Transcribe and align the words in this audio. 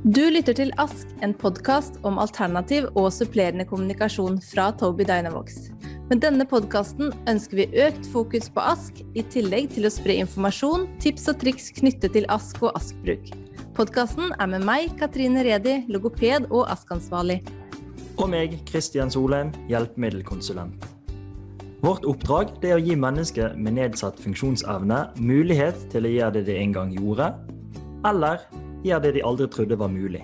Du 0.00 0.22
lytter 0.32 0.54
til 0.56 0.70
Ask, 0.80 1.10
en 1.20 1.34
podkast 1.36 1.98
om 2.08 2.16
alternativ 2.22 2.86
og 2.96 3.10
supplerende 3.12 3.66
kommunikasjon 3.68 4.38
fra 4.40 4.70
Tobii 4.72 5.04
Dynavox. 5.04 5.58
Med 6.08 6.22
denne 6.24 6.46
podkasten 6.48 7.10
ønsker 7.28 7.58
vi 7.58 7.66
økt 7.84 8.08
fokus 8.08 8.48
på 8.48 8.62
Ask, 8.64 9.02
i 9.12 9.20
tillegg 9.28 9.68
til 9.74 9.84
å 9.84 9.90
spre 9.92 10.16
informasjon, 10.22 10.86
tips 11.04 11.28
og 11.28 11.42
triks 11.42 11.68
knyttet 11.76 12.16
til 12.16 12.24
Ask 12.32 12.62
og 12.64 12.72
Ask-bruk. 12.80 13.28
Podkasten 13.76 14.32
er 14.40 14.48
med 14.48 14.64
meg, 14.64 14.94
Katrine 14.96 15.44
Redi, 15.44 15.82
logoped 15.92 16.48
og 16.48 16.64
Ask-ansvarlig. 16.72 17.42
Og 18.16 18.32
meg, 18.32 18.56
Kristian 18.72 19.12
Solheim, 19.12 19.52
hjelpemiddelkonsulent. 19.68 20.88
Vårt 21.84 22.08
oppdrag 22.08 22.56
er 22.64 22.78
å 22.78 22.80
gi 22.80 22.96
mennesker 22.96 23.52
med 23.52 23.76
nedsatt 23.76 24.16
funksjonsevne 24.24 25.10
mulighet 25.20 25.84
til 25.92 26.08
å 26.08 26.16
gjøre 26.16 26.38
det 26.40 26.46
de 26.48 26.58
en 26.64 26.74
gang 26.80 26.96
gjorde, 26.96 27.34
eller 28.08 28.48
gjør 28.84 29.02
det 29.04 29.16
de 29.16 29.24
aldri 29.26 29.48
trodde 29.52 29.78
var 29.80 29.92
mulig. 29.92 30.22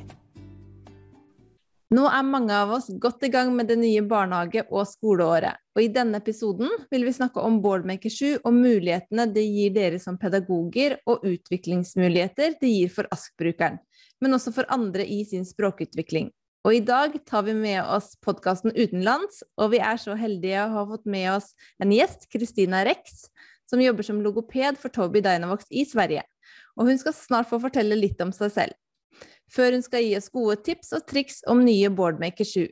Nå 1.95 2.03
er 2.11 2.25
mange 2.27 2.51
av 2.51 2.73
oss 2.75 2.89
godt 2.99 3.23
i 3.29 3.31
gang 3.31 3.53
med 3.55 3.69
det 3.71 3.77
nye 3.79 4.03
barnehage- 4.03 4.65
og 4.75 4.89
skoleåret, 4.91 5.55
og 5.77 5.83
i 5.85 5.91
denne 5.95 6.19
episoden 6.19 6.73
vil 6.91 7.05
vi 7.07 7.13
snakke 7.15 7.39
om 7.39 7.61
Boardmaker 7.63 8.11
7 8.11 8.41
og 8.41 8.57
mulighetene 8.57 9.29
det 9.31 9.45
gir 9.47 9.77
dere 9.77 10.01
som 10.03 10.19
pedagoger, 10.19 10.97
og 11.07 11.23
utviklingsmuligheter 11.23 12.59
det 12.59 12.73
gir 12.73 12.91
for 12.91 13.07
ASK-brukeren, 13.15 13.79
men 14.21 14.35
også 14.35 14.51
for 14.57 14.67
andre 14.67 15.07
i 15.07 15.23
sin 15.31 15.47
språkutvikling. 15.47 16.33
Og 16.67 16.75
i 16.75 16.83
dag 16.83 17.15
tar 17.23 17.47
vi 17.47 17.55
med 17.55 17.79
oss 17.85 18.17
podkasten 18.19 18.75
utenlands, 18.75 19.45
og 19.55 19.71
vi 19.77 19.79
er 19.79 20.03
så 20.03 20.19
heldige 20.19 20.67
å 20.67 20.73
ha 20.81 20.87
fått 20.91 21.07
med 21.07 21.31
oss 21.37 21.53
en 21.79 21.95
gjest, 21.95 22.27
Kristina 22.35 22.83
Rex, 22.89 23.29
som 23.71 23.79
jobber 23.79 24.03
som 24.03 24.19
logoped 24.25 24.83
for 24.83 24.91
Tobii 24.91 25.23
Dynavox 25.23 25.71
i 25.71 25.87
Sverige 25.87 26.27
og 26.77 26.91
hun 26.91 26.99
skal 27.01 27.15
snart 27.17 27.51
få 27.51 27.61
fortelle 27.63 27.99
litt 27.99 28.21
om 28.23 28.33
seg 28.35 28.53
selv. 28.55 28.77
Før 29.53 29.77
hun 29.77 29.85
skal 29.85 30.05
gi 30.05 30.17
oss 30.19 30.29
gode 30.33 30.59
tips 30.67 30.93
og 30.97 31.07
triks 31.09 31.41
om 31.51 31.63
nye 31.65 31.91
Boardmaker 31.95 32.47
7. 32.47 32.67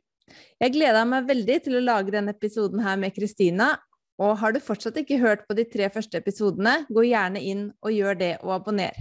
Jeg 0.60 0.74
gleda 0.74 1.04
meg 1.06 1.28
veldig 1.28 1.58
til 1.66 1.78
å 1.78 1.84
lage 1.84 2.14
denne 2.14 2.34
episoden 2.34 2.82
her 2.84 2.96
med 3.00 3.14
Kristina, 3.16 3.74
og 4.22 4.38
har 4.40 4.54
du 4.54 4.60
fortsatt 4.62 4.98
ikke 5.00 5.18
hørt 5.22 5.42
på 5.48 5.56
de 5.58 5.66
tre 5.66 5.88
første 5.90 6.18
episodene, 6.20 6.84
gå 6.88 7.06
gjerne 7.08 7.42
inn 7.42 7.66
og 7.82 7.94
gjør 7.94 8.18
det 8.20 8.32
og 8.42 8.54
abonner. 8.60 8.94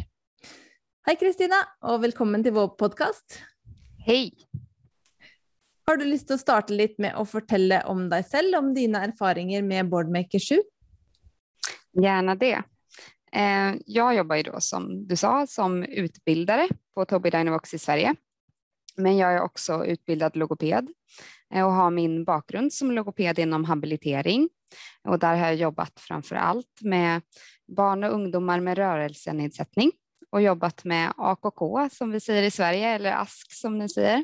Hei, 1.07 1.15
Kristina, 1.19 1.59
og 1.85 2.01
velkommen 2.05 2.45
til 2.45 2.55
vår 2.55 2.73
podkast. 2.79 3.41
Hei. 4.05 4.31
Har 5.87 5.99
du 5.99 6.05
lyst 6.07 6.29
til 6.29 6.37
å 6.37 6.41
starte 6.41 6.75
litt 6.75 6.95
med 7.03 7.17
å 7.19 7.25
fortelle 7.27 7.81
om 7.91 8.05
deg 8.11 8.23
selv, 8.25 8.55
om 8.59 8.71
dine 8.75 9.01
erfaringer 9.09 9.65
med 9.67 9.91
Boardmaker 9.91 10.39
7? 10.39 10.61
Gärna 11.99 12.35
det. 12.39 12.63
Eh, 13.35 13.75
jag 13.85 14.15
jobbar 14.15 14.35
ju 14.35 14.43
då 14.43 14.59
som 14.59 15.07
du 15.07 15.15
sa 15.15 15.47
som 15.47 15.83
utbildare 15.83 16.67
på 16.93 17.05
Tobii 17.05 17.31
Dynavox 17.31 17.73
i 17.73 17.79
Sverige. 17.79 18.15
Men 18.95 19.17
jag 19.17 19.33
är 19.33 19.41
också 19.41 19.85
utbildad 19.85 20.35
logoped 20.35 20.87
eh, 21.53 21.65
och 21.65 21.71
har 21.71 21.91
min 21.91 22.23
bakgrund 22.23 22.73
som 22.73 22.91
logoped 22.91 23.39
inom 23.39 23.65
habilitering. 23.65 24.49
Och 25.07 25.19
där 25.19 25.35
har 25.35 25.45
jag 25.45 25.55
jobbat 25.55 25.99
framför 25.99 26.35
allt 26.35 26.81
med 26.81 27.21
barn 27.67 28.03
och 28.03 28.13
ungdomar 28.13 28.59
med 28.59 28.77
rörelsenedsättning 28.77 29.91
och 30.29 30.41
jobbat 30.41 30.83
med 30.83 31.13
AKK 31.17 31.89
som 31.91 32.11
vi 32.11 32.19
säger 32.19 32.43
i 32.43 32.51
Sverige 32.51 32.89
eller 32.89 33.11
ASK 33.11 33.53
som 33.53 33.77
ni 33.77 33.89
säger. 33.89 34.23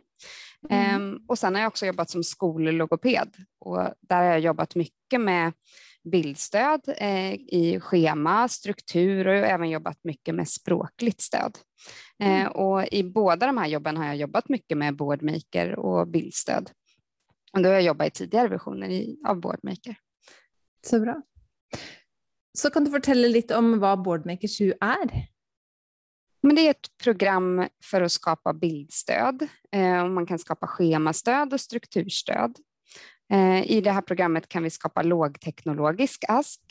Mm. 0.70 1.02
Um, 1.02 1.26
och 1.28 1.40
sen 1.40 1.56
har 1.56 1.62
jag 1.62 1.68
också 1.68 1.86
jobbat 1.86 2.10
som 2.10 2.24
skollogoped 2.24 3.30
och 3.60 3.78
där 4.02 4.18
har 4.18 4.24
jag 4.24 4.40
jobbat 4.40 4.76
mycket 4.76 5.22
med 5.22 5.54
bildstöd 6.04 6.82
eh, 6.98 7.34
i 7.34 7.80
schema, 7.82 8.48
struktur 8.48 9.28
och 9.28 9.34
även 9.34 9.70
jobbat 9.70 9.98
mycket 10.04 10.36
med 10.36 10.48
språkligt 10.48 11.22
stöd. 11.22 11.58
Eh, 12.20 12.42
mm. 12.42 12.52
och 12.52 12.94
I 12.94 13.04
båda 13.04 13.46
de 13.46 13.58
här 13.58 13.68
jobben 13.68 13.98
har 13.98 14.06
jag 14.06 14.16
jobbat 14.16 14.50
mycket 14.50 14.78
med 14.78 14.96
Boardmaker 14.96 15.80
och 15.80 16.08
bildstöd. 16.08 16.72
Och 17.54 17.62
då 17.62 17.70
har 17.70 17.74
jag 17.74 17.84
jobbat 17.84 18.08
i 18.08 18.12
tidigare 18.12 18.48
versioner 18.48 18.90
i, 18.90 19.20
av 19.28 19.40
Boardmaker. 19.40 19.96
Så 20.86 21.00
bra. 21.00 21.22
Så 22.58 22.70
kan 22.70 22.84
du 22.84 22.92
berätta 22.92 23.14
lite 23.14 23.56
om 23.56 23.80
vad 23.80 24.02
Boardmaker 24.02 24.48
7 24.48 24.74
är? 24.82 25.30
Men 26.42 26.56
det 26.56 26.68
är 26.68 26.72
ett 26.72 26.98
program 27.04 27.68
för 27.84 28.02
att 28.02 28.12
skapa 28.12 28.54
bildstöd. 28.54 29.48
Eh, 29.72 30.08
man 30.08 30.26
kan 30.26 30.40
skapa 30.40 30.68
schemastöd 30.68 31.54
och 31.54 31.62
strukturstöd. 31.62 32.56
Eh, 33.32 33.72
I 33.72 33.82
det 33.82 33.92
här 33.92 34.02
programmet 34.02 34.50
kan 34.50 34.64
vi 34.64 34.70
skapa 34.70 35.02
lågteknologisk 35.02 36.26
ask 36.28 36.62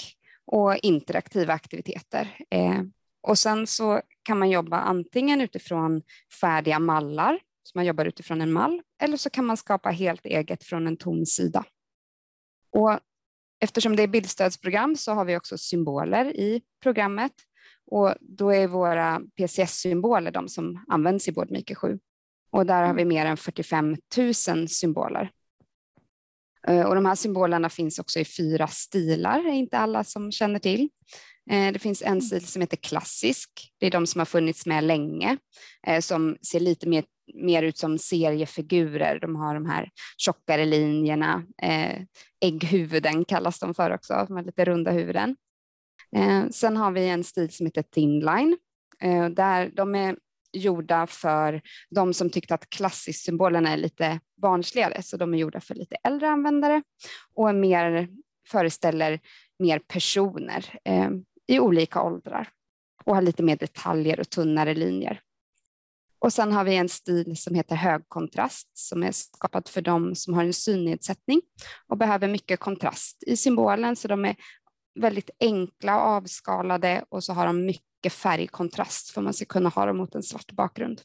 och 0.47 0.77
interaktiva 0.77 1.53
aktiviteter. 1.53 2.37
Eh, 2.51 2.83
och 3.21 3.39
sen 3.39 3.67
så 3.67 4.03
kan 4.23 4.39
man 4.39 4.51
jobba 4.51 4.77
antingen 4.77 5.41
utifrån 5.41 6.03
färdiga 6.41 6.79
mallar, 6.79 7.41
så 7.63 7.79
man 7.79 7.87
jobbar 7.87 8.05
utifrån 8.05 8.41
en 8.41 8.53
mall, 8.53 8.83
eller 9.03 9.17
så 9.17 9.31
kan 9.31 9.45
man 9.45 9.57
skapa 9.57 9.91
helt 9.91 10.27
eget 10.27 10.65
från 10.65 10.87
en 10.87 10.97
tom 10.97 11.27
sida. 11.27 11.65
Och 12.73 12.99
eftersom 13.61 13.97
det 13.97 14.03
är 14.03 14.09
bildstödsprogram 14.09 14.97
så 14.97 15.13
har 15.13 15.25
vi 15.25 15.37
också 15.37 15.59
symboler 15.59 16.37
i 16.37 16.63
programmet 16.83 17.33
och 17.91 18.15
då 18.21 18.51
är 18.55 18.67
våra 18.67 19.21
PCS-symboler 19.37 20.31
de 20.31 20.49
som 20.49 20.85
används 20.89 21.29
i 21.29 21.33
Boardmaker 21.33 21.75
7. 21.75 21.99
Och 22.51 22.67
där 22.67 22.83
har 22.83 22.95
vi 22.95 23.05
mer 23.05 23.27
än 23.27 23.37
45 23.37 23.97
000 24.49 24.69
symboler. 24.69 25.31
Eh, 26.69 26.87
och 26.87 26.95
de 26.95 27.07
här 27.07 27.15
symbolerna 27.15 27.69
finns 27.69 27.99
också 27.99 28.21
i 28.21 28.25
fyra 28.25 28.67
stilar, 28.67 29.39
är 29.39 29.53
inte 29.53 29.79
alla 29.79 30.05
som 30.05 30.33
känner 30.33 30.59
till. 30.59 30.89
Eh, 31.51 31.73
det 31.73 31.79
finns 31.79 32.03
en 32.03 32.09
mm. 32.09 32.21
stil 32.21 32.47
som 32.47 32.63
heter 32.63 32.77
klassisk. 32.77 33.73
Det 33.79 33.87
är 33.87 33.91
de 33.91 34.07
som 34.07 34.19
har 34.19 34.27
funnits 34.27 34.67
med 34.67 34.85
länge, 34.85 35.37
eh, 35.87 36.01
som 36.01 36.37
ser 36.43 36.61
lite 36.61 36.89
mer, 36.89 37.05
mer 37.35 37.63
ut 37.63 37.79
som 37.79 37.99
seriefigurer. 37.99 39.19
De 39.21 39.37
har 39.37 39.55
de 39.55 39.67
här 39.67 39.91
tjockare 40.17 40.65
linjerna. 40.65 41.45
Ägghuvuden 42.41 43.25
kallas 43.25 43.59
de 43.59 43.75
för 43.75 43.91
också, 43.91 44.25
de 44.29 44.37
har 44.37 44.45
lite 44.45 44.65
runda 44.65 44.91
huvuden. 44.91 45.37
Sen 46.51 46.77
har 46.77 46.91
vi 46.91 47.09
en 47.09 47.25
stil 47.25 47.51
som 47.51 47.67
heter 47.67 47.83
thin 47.83 48.21
line. 48.21 48.57
Där 49.35 49.71
de 49.75 49.95
är 49.95 50.17
gjorda 50.53 51.07
för 51.07 51.63
de 51.91 52.15
som 52.15 52.31
tyckte 52.31 52.55
att 52.55 52.71
klassisksymbolerna 52.71 53.71
är 53.71 53.77
lite 53.77 54.21
barnsligare, 54.37 55.03
så 55.03 55.17
de 55.17 55.35
är 55.35 55.39
gjorda 55.39 55.61
för 55.61 55.75
lite 55.75 55.97
äldre 56.05 56.29
användare 56.29 56.83
och 57.35 57.55
mer 57.55 58.09
föreställer 58.49 59.21
mer 59.59 59.79
personer 59.79 60.79
eh, 60.85 61.11
i 61.47 61.61
olika 61.61 62.03
åldrar 62.03 62.49
och 63.05 63.15
har 63.15 63.23
lite 63.23 63.43
mer 63.43 63.57
detaljer 63.57 64.21
och 64.21 64.31
tunnare 64.31 64.75
linjer. 64.75 65.21
Och 66.21 66.33
sen 66.33 66.53
har 66.53 66.65
vi 66.65 66.77
en 66.77 66.89
stil 66.89 67.37
som 67.37 67.55
heter 67.55 67.77
högkontrast 67.77 68.69
som 68.79 69.03
är 69.03 69.13
skapad 69.13 69.69
för 69.69 69.81
de 69.81 70.15
som 70.15 70.35
har 70.35 70.45
en 70.45 70.53
synnedsättning 70.53 71.43
och 71.87 71.99
behöver 71.99 72.29
mycket 72.29 72.61
kontrast 72.61 73.23
i 73.27 73.37
symbolen, 73.37 73.97
så 73.97 74.09
de 74.09 74.25
är 74.25 74.37
väldigt 75.01 75.31
enkla 75.41 75.97
och 75.97 76.09
avskalade 76.09 77.05
och 77.09 77.25
så 77.25 77.33
har 77.33 77.47
de 77.47 77.67
mycket 77.67 77.88
mycket 77.99 78.13
färgkontrast 78.19 79.11
för 79.11 79.21
man 79.21 79.35
ska 79.35 79.45
kunna 79.45 79.69
ha 79.69 79.87
dem 79.87 79.97
mot 79.97 80.15
en 80.15 80.23
svart 80.23 80.53
bakgrund. 80.53 81.01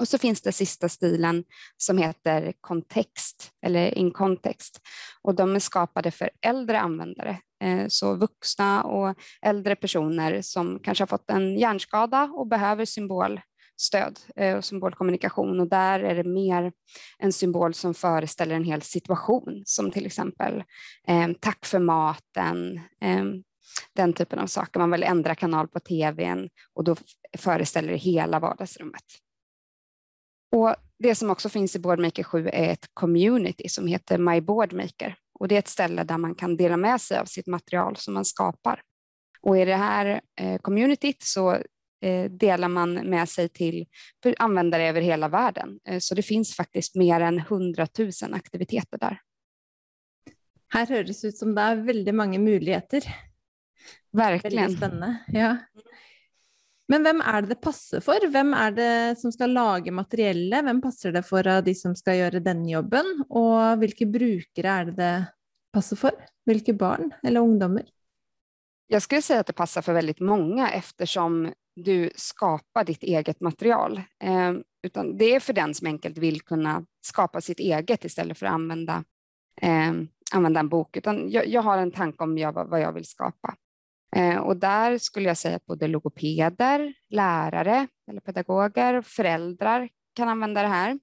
Och 0.00 0.08
så 0.08 0.18
finns 0.18 0.42
det 0.42 0.52
sista 0.52 0.88
stilen 0.88 1.44
som 1.76 1.98
heter 1.98 2.52
kontext 2.60 3.50
eller 3.66 3.98
in 3.98 4.10
context 4.10 4.80
och 5.22 5.34
de 5.34 5.54
är 5.54 5.58
skapade 5.58 6.10
för 6.10 6.30
äldre 6.46 6.80
användare, 6.80 7.38
eh, 7.62 7.88
så 7.88 8.14
vuxna 8.14 8.82
och 8.82 9.14
äldre 9.42 9.76
personer 9.76 10.42
som 10.42 10.80
kanske 10.82 11.02
har 11.02 11.06
fått 11.06 11.30
en 11.30 11.58
hjärnskada 11.58 12.24
och 12.24 12.46
behöver 12.46 12.84
symbolstöd 12.84 14.18
eh, 14.36 14.56
och 14.56 14.64
symbolkommunikation 14.64 15.60
och 15.60 15.68
där 15.68 16.00
är 16.00 16.14
det 16.14 16.30
mer 16.30 16.72
en 17.18 17.32
symbol 17.32 17.74
som 17.74 17.94
föreställer 17.94 18.54
en 18.54 18.64
hel 18.64 18.82
situation 18.82 19.62
som 19.64 19.90
till 19.90 20.06
exempel 20.06 20.62
eh, 21.08 21.28
tack 21.40 21.66
för 21.66 21.78
maten, 21.78 22.80
eh, 23.00 23.24
den 23.92 24.12
typen 24.12 24.38
av 24.38 24.46
saker. 24.46 24.80
Man 24.80 24.90
vill 24.90 25.02
ändra 25.02 25.34
kanal 25.34 25.68
på 25.68 25.80
tvn 25.80 26.48
och 26.74 26.84
då 26.84 26.96
föreställer 27.38 27.92
det 27.92 27.98
hela 27.98 28.38
vardagsrummet. 28.38 29.04
Och 30.52 30.74
det 30.98 31.14
som 31.14 31.30
också 31.30 31.48
finns 31.48 31.76
i 31.76 31.78
Boardmaker 31.78 32.22
7 32.22 32.48
är 32.48 32.72
ett 32.72 32.90
community 32.94 33.68
som 33.68 33.86
heter 33.86 34.18
My 34.18 34.40
Boardmaker 34.40 35.16
och 35.40 35.48
det 35.48 35.54
är 35.54 35.58
ett 35.58 35.68
ställe 35.68 36.04
där 36.04 36.18
man 36.18 36.34
kan 36.34 36.56
dela 36.56 36.76
med 36.76 37.00
sig 37.00 37.18
av 37.18 37.24
sitt 37.24 37.46
material 37.46 37.96
som 37.96 38.14
man 38.14 38.24
skapar. 38.24 38.82
Och 39.40 39.58
i 39.58 39.64
det 39.64 39.76
här 39.76 40.20
eh, 40.40 40.58
communityt 40.58 41.22
så 41.22 41.52
eh, 42.04 42.30
delar 42.30 42.68
man 42.68 42.94
med 42.94 43.28
sig 43.28 43.48
till 43.48 43.86
användare 44.38 44.88
över 44.88 45.00
hela 45.00 45.28
världen. 45.28 45.80
Eh, 45.88 45.98
så 45.98 46.14
det 46.14 46.22
finns 46.22 46.56
faktiskt 46.56 46.94
mer 46.94 47.20
än 47.20 47.38
100 47.38 47.86
000 47.98 48.10
aktiviteter 48.32 48.98
där. 48.98 49.20
Här 50.68 50.86
hörs 50.86 51.20
det 51.20 51.28
ut 51.28 51.36
som 51.36 51.54
det 51.54 51.60
är 51.60 51.76
väldigt 51.76 52.14
många 52.14 52.38
möjligheter. 52.38 53.04
Verkligen. 54.12 54.56
Väldigt 54.56 54.78
spännande. 54.78 55.16
Ja. 55.26 55.56
Men 56.88 57.02
vem 57.02 57.20
är 57.20 57.42
det 57.42 57.48
det 57.48 57.54
passar 57.54 58.00
för? 58.00 58.28
Vem 58.28 58.54
är 58.54 58.70
det 58.70 59.18
som 59.18 59.32
ska 59.32 59.46
laga 59.46 59.92
materialet? 59.92 60.64
Vem 60.64 60.82
passar 60.82 61.12
det 61.12 61.22
för 61.22 61.48
av 61.48 61.64
de 61.64 61.74
som 61.74 61.96
ska 61.96 62.14
göra 62.14 62.40
den 62.40 62.68
jobben? 62.68 63.24
Och 63.28 63.82
vilka 63.82 64.06
brukare 64.06 64.68
är 64.68 64.84
det 64.84 64.92
det 64.92 65.24
passar 65.72 65.96
för? 65.96 66.12
Vilka 66.44 66.72
barn 66.72 67.10
eller 67.22 67.40
ungdomar? 67.40 67.84
Jag 68.86 69.02
skulle 69.02 69.22
säga 69.22 69.40
att 69.40 69.46
det 69.46 69.52
passar 69.52 69.82
för 69.82 69.92
väldigt 69.92 70.20
många 70.20 70.70
eftersom 70.70 71.52
du 71.76 72.10
skapar 72.16 72.84
ditt 72.84 73.02
eget 73.02 73.40
material, 73.40 74.02
eh, 74.22 74.52
utan 74.82 75.16
det 75.16 75.34
är 75.34 75.40
för 75.40 75.52
den 75.52 75.74
som 75.74 75.86
enkelt 75.86 76.18
vill 76.18 76.40
kunna 76.40 76.84
skapa 77.00 77.40
sitt 77.40 77.60
eget 77.60 78.04
istället 78.04 78.38
för 78.38 78.46
att 78.46 78.52
använda, 78.52 79.04
eh, 79.60 79.92
använda 80.32 80.60
en 80.60 80.68
bok. 80.68 80.96
Utan 80.96 81.30
jag, 81.30 81.46
jag 81.48 81.62
har 81.62 81.78
en 81.78 81.90
tanke 81.92 82.24
om 82.24 82.38
jag, 82.38 82.52
vad 82.52 82.80
jag 82.80 82.92
vill 82.92 83.04
skapa. 83.04 83.56
Eh, 84.16 84.36
och 84.36 84.56
där 84.56 84.98
skulle 84.98 85.28
jag 85.28 85.36
säga 85.36 85.56
att 85.56 85.66
både 85.66 85.86
logopeder, 85.86 86.94
lärare 87.10 87.86
eller 88.10 88.20
pedagoger, 88.20 89.02
föräldrar 89.02 89.88
kan 90.14 90.28
använda 90.28 90.62
det 90.62 90.68
här. 90.68 90.98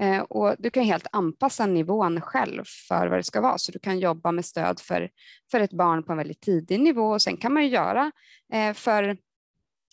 Eh, 0.00 0.22
och 0.22 0.54
du 0.58 0.70
kan 0.70 0.84
helt 0.84 1.06
anpassa 1.12 1.66
nivån 1.66 2.20
själv 2.20 2.64
för 2.88 3.06
vad 3.06 3.18
det 3.18 3.22
ska 3.22 3.40
vara, 3.40 3.58
så 3.58 3.72
du 3.72 3.78
kan 3.78 3.98
jobba 3.98 4.32
med 4.32 4.44
stöd 4.44 4.80
för, 4.80 5.10
för 5.50 5.60
ett 5.60 5.72
barn 5.72 6.02
på 6.02 6.12
en 6.12 6.18
väldigt 6.18 6.40
tidig 6.40 6.80
nivå 6.80 7.10
och 7.10 7.22
sen 7.22 7.36
kan 7.36 7.52
man 7.52 7.62
ju 7.62 7.68
göra 7.68 8.12
eh, 8.52 8.72
för 8.72 9.16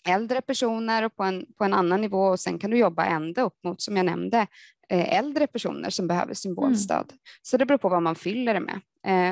äldre 0.07 0.41
personer 0.41 1.05
och 1.05 1.15
på 1.15 1.23
en, 1.23 1.45
på 1.57 1.63
en 1.63 1.73
annan 1.73 2.01
nivå 2.01 2.23
och 2.23 2.39
sen 2.39 2.59
kan 2.59 2.71
du 2.71 2.77
jobba 2.77 3.05
ända 3.05 3.41
upp 3.41 3.63
mot, 3.63 3.81
som 3.81 3.97
jag 3.97 4.05
nämnde, 4.05 4.47
äldre 4.89 5.47
personer 5.47 5.89
som 5.89 6.07
behöver 6.07 6.33
symbolstöd. 6.33 7.05
Mm. 7.09 7.19
Så 7.41 7.57
det 7.57 7.65
beror 7.65 7.77
på 7.77 7.89
vad 7.89 8.03
man 8.03 8.15
fyller 8.15 8.53
det 8.53 8.59
med. 8.59 8.81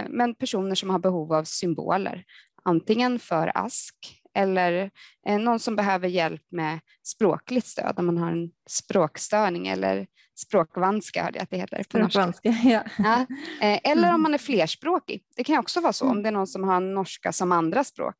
Men 0.10 0.36
personer 0.36 0.76
som 0.76 0.90
har 0.90 1.00
behov 1.00 1.34
av 1.34 1.44
symboler, 1.44 2.24
antingen 2.70 3.20
för 3.20 3.52
ask 3.56 4.20
eller 4.34 4.92
eh, 5.28 5.40
någon 5.40 5.60
som 5.60 5.76
behöver 5.76 6.08
hjälp 6.08 6.42
med 6.52 6.80
språkligt 7.04 7.68
stöd 7.68 7.94
om 7.98 8.06
man 8.06 8.18
har 8.18 8.32
en 8.32 8.52
språkstörning 8.70 9.68
eller 9.68 10.08
språkvanska 10.38 11.24
hörde 11.24 11.38
jag 11.38 11.44
att 11.44 11.50
det 11.50 11.58
heter. 11.58 11.84
Språkvanska, 11.84 12.50
ja. 12.64 12.84
ja. 12.98 13.26
Eh, 13.62 13.80
eller 13.84 14.04
om 14.04 14.10
mm. 14.10 14.22
man 14.22 14.34
är 14.34 14.38
flerspråkig. 14.38 15.24
Det 15.36 15.44
kan 15.44 15.58
också 15.58 15.82
vara 15.82 15.94
så 15.94 16.06
om 16.06 16.12
mm. 16.12 16.24
det 16.24 16.30
är 16.30 16.34
någon 16.34 16.48
som 16.48 16.64
har 16.64 16.80
norska 16.80 17.32
som 17.32 17.52
andra 17.52 17.84
språk. 17.84 18.16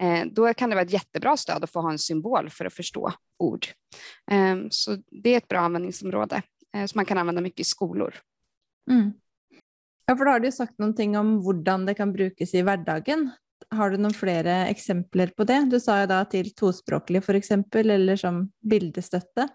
Eh, 0.00 0.24
då 0.32 0.54
kan 0.54 0.70
det 0.70 0.76
vara 0.76 0.84
ett 0.84 0.92
jättebra 0.92 1.36
stöd 1.36 1.64
att 1.64 1.70
få 1.70 1.80
ha 1.80 1.90
en 1.90 1.98
symbol 1.98 2.50
för 2.50 2.64
att 2.64 2.74
förstå 2.74 3.12
ord. 3.38 3.66
Så 4.70 4.96
det 5.10 5.30
är 5.30 5.36
ett 5.36 5.48
bra 5.48 5.60
användningsområde 5.60 6.42
som 6.72 6.98
man 6.98 7.04
kan 7.04 7.18
använda 7.18 7.40
mycket 7.40 7.60
i 7.60 7.64
skolor. 7.64 8.14
Mm. 8.90 9.12
Ja, 10.06 10.16
för 10.16 10.24
då 10.24 10.30
har 10.30 10.40
du 10.40 10.52
sagt 10.52 10.78
någonting 10.78 11.18
om 11.18 11.46
hur 11.46 11.86
det 11.86 11.94
kan 11.94 12.12
brukas 12.12 12.54
i 12.54 12.62
vardagen. 12.62 13.30
Har 13.72 13.90
du 13.90 13.96
några 13.96 14.14
flere 14.14 14.66
exempel 14.66 15.30
på 15.30 15.44
det? 15.44 15.64
Du 15.70 15.80
sa 15.80 16.00
ju 16.00 16.06
då 16.06 16.24
till 16.24 16.54
tvåspråkliga 16.54 17.22
för 17.22 17.34
exempel, 17.34 17.90
eller 17.90 18.16
som 18.16 18.50
bildestøtte. 18.60 19.48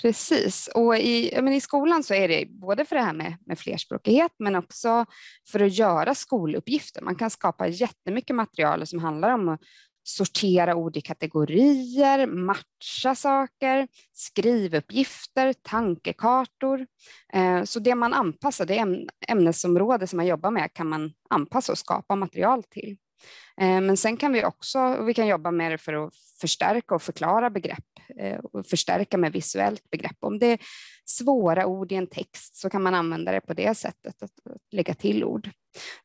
Precis, 0.00 0.68
och 0.74 0.96
i, 0.96 1.38
men 1.42 1.52
i 1.52 1.60
skolan 1.60 2.02
så 2.02 2.14
är 2.14 2.28
det 2.28 2.46
både 2.50 2.84
för 2.84 2.96
det 2.96 3.02
här 3.02 3.12
med, 3.12 3.36
med 3.46 3.58
flerspråkighet 3.58 4.32
men 4.38 4.54
också 4.54 5.06
för 5.48 5.60
att 5.60 5.72
göra 5.72 6.14
skoluppgifter. 6.14 7.02
Man 7.02 7.16
kan 7.16 7.30
skapa 7.30 7.66
jättemycket 7.66 8.36
material 8.36 8.86
som 8.86 8.98
handlar 8.98 9.30
om 9.30 9.48
att 9.48 9.60
sortera 10.04 10.74
ord 10.74 10.96
i 10.96 11.00
kategorier, 11.00 12.26
matcha 12.26 13.14
saker, 13.14 13.88
skrivuppgifter, 14.12 15.52
tankekartor. 15.52 16.86
Eh, 17.32 17.64
så 17.64 17.80
det 17.80 17.94
man 17.94 18.14
anpassar, 18.14 18.66
det 18.66 19.06
ämnesområde 19.28 20.06
som 20.06 20.16
man 20.16 20.26
jobbar 20.26 20.50
med 20.50 20.72
kan 20.74 20.88
man 20.88 21.12
anpassa 21.30 21.72
och 21.72 21.78
skapa 21.78 22.16
material 22.16 22.62
till. 22.62 22.96
Eh, 23.60 23.80
men 23.80 23.96
sen 23.96 24.16
kan 24.16 24.32
vi 24.32 24.44
också 24.44 25.02
vi 25.02 25.14
kan 25.14 25.26
jobba 25.26 25.50
med 25.50 25.72
det 25.72 25.78
för 25.78 26.06
att 26.06 26.14
förstärka 26.40 26.94
och 26.94 27.02
förklara 27.02 27.50
begrepp 27.50 27.84
eh, 28.18 28.38
och 28.38 28.66
förstärka 28.66 29.18
med 29.18 29.32
visuellt 29.32 29.90
begrepp. 29.90 30.16
Om 30.20 30.38
det 30.38 30.46
är 30.46 30.58
svåra 31.04 31.66
ord 31.66 31.92
i 31.92 31.94
en 31.94 32.06
text 32.06 32.56
så 32.56 32.70
kan 32.70 32.82
man 32.82 32.94
använda 32.94 33.32
det 33.32 33.40
på 33.40 33.54
det 33.54 33.74
sättet, 33.74 34.22
att 34.22 34.30
lägga 34.72 34.94
till 34.94 35.24
ord. 35.24 35.50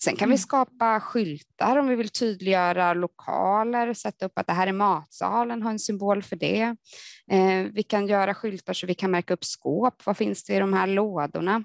Sen 0.04 0.16
kan 0.16 0.30
vi 0.30 0.34
mm. 0.34 0.38
skapa 0.38 1.00
skyltar 1.00 1.78
om 1.78 1.88
vi 1.88 1.96
vill 1.96 2.10
tydliggöra 2.10 2.94
lokaler, 2.94 3.94
sätta 3.94 4.26
upp 4.26 4.40
att 4.40 4.48
det 4.48 4.54
här 4.54 4.68
är 4.68 4.72
matsalen, 4.72 5.62
ha 5.62 5.70
en 5.70 5.80
symbol 5.80 6.24
för 6.24 6.36
det. 6.36 6.76
Eh, 7.32 7.64
vi 7.74 7.84
kan 7.84 8.08
göra 8.08 8.34
skyltar 8.34 8.74
så 8.74 8.88
vi 8.88 8.96
kan 8.96 9.12
märka 9.12 9.34
upp 9.34 9.46
skåp, 9.46 10.06
vad 10.06 10.18
finns 10.18 10.44
det 10.44 10.54
i 10.54 10.60
de 10.60 10.74
här 10.74 10.88
lådorna? 10.88 11.64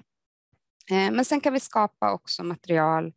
Men 0.89 1.25
sen 1.25 1.41
kan 1.41 1.53
vi 1.53 1.59
skapa 1.59 2.13
också 2.13 2.43
material 2.43 3.13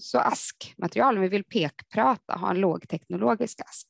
så 0.00 0.18
askmaterial, 0.18 1.16
om 1.16 1.22
vi 1.22 1.28
vill 1.28 1.44
pekprata, 1.44 2.32
ha 2.32 2.50
en 2.50 2.60
lågteknologisk 2.60 3.60
ask. 3.60 3.86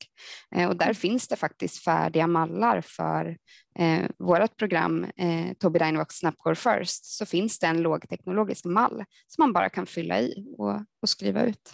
Eh, 0.55 0.69
och 0.69 0.77
där 0.77 0.93
finns 0.93 1.29
det 1.29 1.37
faktiskt 1.37 1.85
färdiga 1.85 2.27
mallar 2.27 2.81
för 2.81 3.37
eh, 3.79 4.11
vårt 4.19 4.57
program 4.57 5.05
eh, 5.17 5.53
Tobii 5.59 5.79
Dynavox 5.79 6.15
Snapcore 6.15 6.55
First, 6.55 7.05
så 7.05 7.27
finns 7.27 7.59
det 7.59 7.67
en 7.67 7.83
lågteknologisk 7.83 8.65
mall 8.65 9.05
som 9.27 9.43
man 9.43 9.53
bara 9.53 9.69
kan 9.69 9.87
fylla 9.87 10.21
i 10.21 10.47
och, 10.59 10.75
och 11.03 11.09
skriva 11.09 11.43
ut. 11.43 11.73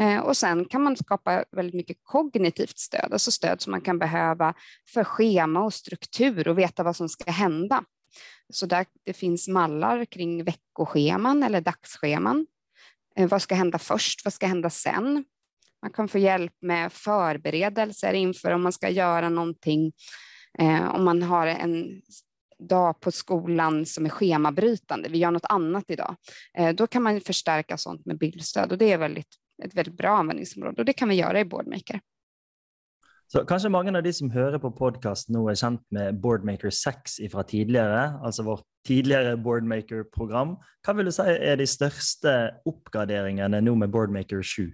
Eh, 0.00 0.18
och 0.18 0.36
sen 0.36 0.64
kan 0.64 0.82
man 0.82 0.96
skapa 0.96 1.44
väldigt 1.52 1.74
mycket 1.74 1.96
kognitivt 2.02 2.78
stöd, 2.78 3.12
alltså 3.12 3.30
stöd 3.30 3.60
som 3.60 3.70
man 3.70 3.80
kan 3.80 3.98
behöva 3.98 4.54
för 4.94 5.04
schema 5.04 5.64
och 5.64 5.74
struktur 5.74 6.48
och 6.48 6.58
veta 6.58 6.82
vad 6.82 6.96
som 6.96 7.08
ska 7.08 7.30
hända. 7.30 7.84
Så 8.52 8.66
där 8.66 8.86
det 9.04 9.12
finns 9.12 9.48
mallar 9.48 10.04
kring 10.04 10.44
veckoscheman 10.44 11.42
eller 11.42 11.60
dagsscheman 11.60 12.46
Eh, 12.46 12.53
Eh, 13.18 13.28
vad 13.28 13.42
ska 13.42 13.54
hända 13.54 13.78
först? 13.78 14.24
Vad 14.24 14.32
ska 14.32 14.46
hända 14.46 14.70
sen? 14.70 15.24
Man 15.82 15.92
kan 15.92 16.08
få 16.08 16.18
hjälp 16.18 16.52
med 16.60 16.92
förberedelser 16.92 18.12
inför 18.12 18.50
om 18.50 18.62
man 18.62 18.72
ska 18.72 18.88
göra 18.88 19.28
någonting. 19.28 19.92
Eh, 20.58 20.94
om 20.94 21.04
man 21.04 21.22
har 21.22 21.46
en 21.46 22.02
dag 22.68 23.00
på 23.00 23.12
skolan 23.12 23.86
som 23.86 24.06
är 24.06 24.10
schemabrytande, 24.10 25.08
vi 25.08 25.18
gör 25.18 25.30
något 25.30 25.44
annat 25.48 25.84
idag, 25.90 26.16
eh, 26.58 26.74
då 26.74 26.86
kan 26.86 27.02
man 27.02 27.20
förstärka 27.20 27.76
sånt 27.76 28.06
med 28.06 28.18
bildstöd 28.18 28.72
och 28.72 28.78
det 28.78 28.92
är 28.92 28.98
väldigt, 28.98 29.34
ett 29.64 29.74
väldigt 29.74 29.96
bra 29.96 30.16
användningsområde 30.16 30.82
och 30.82 30.84
det 30.84 30.92
kan 30.92 31.08
vi 31.08 31.14
göra 31.14 31.40
i 31.40 31.44
Boardmaker. 31.44 32.00
Så 33.34 33.44
kanske 33.44 33.68
många 33.68 33.96
av 33.98 34.02
de 34.02 34.12
som 34.14 34.28
hører 34.30 34.60
på 34.62 34.70
podkast 34.78 35.26
nå 35.34 35.40
er 35.50 35.56
kjent 35.58 35.80
med 35.90 36.20
Boardmaker 36.22 36.70
6 36.70 37.16
fra 37.32 37.42
tidligere, 37.42 38.02
altså 38.22 38.44
vårt 38.46 38.62
tidligere 38.86 39.32
Boardmaker-program. 39.42 40.52
Hva 40.86 40.92
vil 40.94 41.10
du 41.10 41.12
si 41.16 41.26
er 41.32 41.58
de 41.58 41.66
största 41.66 42.34
uppgraderingarna 42.62 43.58
nu 43.58 43.72
med 43.74 43.90
Boardmaker 43.90 44.38
7? 44.38 44.70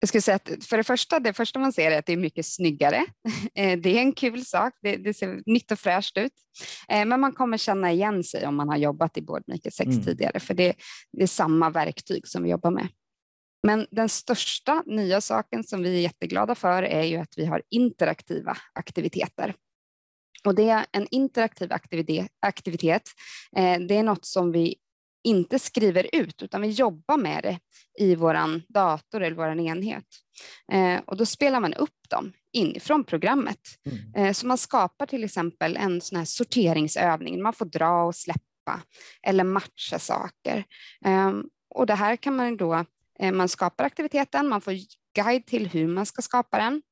Jag 0.00 0.08
skulle 0.08 0.22
säga 0.22 0.36
att 0.36 0.64
för 0.64 0.76
det 0.76 0.84
första, 0.84 1.20
det 1.20 1.32
första 1.32 1.58
man 1.58 1.72
ser 1.72 1.90
är 1.90 1.98
att 1.98 2.06
det 2.06 2.12
är 2.12 2.24
mycket 2.24 2.46
snyggare. 2.46 3.04
Eh, 3.54 3.78
det 3.78 3.98
är 3.98 4.00
en 4.00 4.12
kul 4.12 4.44
sak, 4.44 4.72
det, 4.82 4.96
det 4.96 5.14
ser 5.14 5.42
nytt 5.46 5.72
och 5.72 5.78
fräscht 5.78 6.16
ut. 6.16 6.32
Eh, 6.88 7.04
men 7.04 7.20
man 7.20 7.32
kommer 7.32 7.56
känna 7.56 7.92
igen 7.92 8.24
sig 8.24 8.46
om 8.46 8.56
man 8.56 8.68
har 8.68 8.76
jobbat 8.76 9.16
i 9.16 9.22
Boardmaker 9.22 9.70
6 9.70 9.88
mm. 9.88 10.04
tidigare, 10.04 10.40
för 10.40 10.54
det, 10.54 10.74
det 11.12 11.22
är 11.22 11.26
samma 11.26 11.70
verktyg 11.70 12.28
som 12.28 12.42
vi 12.42 12.50
jobbar 12.50 12.70
med. 12.70 12.88
Men 13.62 13.86
den 13.90 14.08
största 14.08 14.82
nya 14.86 15.20
saken 15.20 15.64
som 15.64 15.82
vi 15.82 15.96
är 15.96 16.00
jätteglada 16.00 16.54
för 16.54 16.82
är 16.82 17.02
ju 17.02 17.16
att 17.16 17.38
vi 17.38 17.44
har 17.44 17.62
interaktiva 17.70 18.56
aktiviteter. 18.72 19.54
Och 20.44 20.54
det 20.54 20.68
är 20.68 20.86
en 20.92 21.06
interaktiv 21.10 21.72
aktivitet. 22.40 23.02
Eh, 23.56 23.80
det 23.80 23.96
är 23.96 24.02
något 24.02 24.24
som 24.24 24.52
vi 24.52 24.76
inte 25.24 25.58
skriver 25.58 26.06
ut, 26.12 26.42
utan 26.42 26.60
vi 26.60 26.68
jobbar 26.68 27.16
med 27.16 27.42
det 27.42 27.58
i 27.98 28.14
vår 28.14 28.72
dator 28.72 29.22
eller 29.22 29.36
vår 29.36 29.60
enhet. 29.60 30.04
Eh, 30.72 31.00
och 31.06 31.16
då 31.16 31.26
spelar 31.26 31.60
man 31.60 31.74
upp 31.74 32.08
dem 32.10 32.32
inifrån 32.52 33.04
programmet. 33.04 33.60
Mm. 33.86 34.14
Eh, 34.14 34.32
så 34.32 34.46
man 34.46 34.58
skapar 34.58 35.06
till 35.06 35.24
exempel 35.24 35.76
en 35.76 36.00
sån 36.00 36.18
här 36.18 36.24
sorteringsövning. 36.24 37.42
Man 37.42 37.52
får 37.52 37.66
dra 37.66 38.02
och 38.02 38.14
släppa 38.14 38.82
eller 39.22 39.44
matcha 39.44 39.98
saker. 39.98 40.64
Och 41.74 41.86
det 41.86 41.94
här 41.94 42.16
kan 42.16 42.36
man 42.36 42.56
då 42.56 42.84
man 43.32 43.48
skapar 43.48 43.84
aktiviteten, 43.84 44.48
man 44.48 44.60
får 44.60 44.74
guide 45.14 45.46
till 45.46 45.68
hur 45.68 45.88
man 45.88 46.06
ska 46.06 46.22
skapa 46.22 46.58
den 46.58 46.82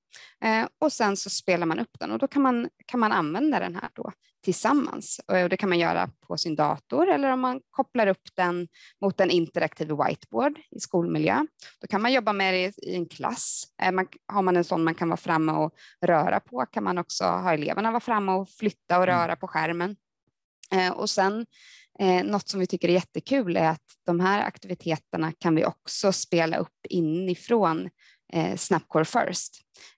eh, 0.45 0.69
och 0.81 0.93
sen 0.93 1.17
så 1.17 1.31
spelar 1.31 1.67
man 1.67 1.79
upp 1.79 1.99
den 2.01 2.11
och 2.11 2.19
då 2.19 2.29
kan 2.29 2.43
man, 2.43 2.69
kan 2.87 3.01
man 3.01 3.13
använda 3.13 3.59
den 3.59 3.75
här 3.75 3.89
då 3.95 4.13
tillsammans. 4.45 5.21
Och 5.27 5.49
det 5.49 5.57
kan 5.57 5.69
man 5.69 5.79
göra 5.79 6.11
på 6.27 6.37
sin 6.37 6.57
dator 6.57 7.09
eller 7.09 7.33
om 7.33 7.41
man 7.41 7.61
kopplar 7.71 8.07
upp 8.07 8.29
den 8.37 8.69
mot 9.01 9.21
en 9.21 9.31
interaktiv 9.31 9.89
whiteboard 9.89 10.59
i 10.71 10.81
skolmiljö. 10.81 11.47
Då 11.81 11.87
kan 11.87 12.03
man 12.03 12.13
jobba 12.13 12.33
med 12.33 12.55
det 12.55 12.79
i 12.79 12.95
en 12.95 13.07
klass. 13.07 13.65
Eh, 13.83 13.93
man, 13.93 14.07
har 14.27 14.43
man 14.43 14.57
en 14.57 14.65
sån 14.65 14.85
man 14.85 14.95
kan 14.95 15.09
vara 15.09 15.17
framme 15.17 15.53
och 15.53 15.75
röra 16.01 16.41
på 16.41 16.67
kan 16.73 16.85
man 16.85 16.99
också 16.99 17.25
ha 17.25 17.53
eleverna 17.53 17.91
vara 17.91 18.01
framme 18.01 18.33
och 18.33 18.49
flytta 18.49 18.99
och 18.99 19.05
mm. 19.05 19.17
röra 19.17 19.37
på 19.37 19.49
skärmen. 19.49 19.97
Och 20.95 21.11
sen 21.11 21.47
Eh, 21.99 22.25
något 22.25 22.49
som 22.49 22.61
vi 22.61 22.67
tycker 22.67 22.89
är 22.89 22.93
jättekul 22.93 23.57
är 23.57 23.71
att 23.71 23.83
de 24.07 24.21
här 24.21 24.47
aktiviteterna 24.47 25.33
kan 25.33 25.55
vi 25.55 25.65
också 25.65 26.13
spela 26.13 26.57
upp 26.57 26.87
inifrån 26.89 27.91
eh, 28.33 28.57
Snapcore 28.57 29.05
First. 29.05 29.55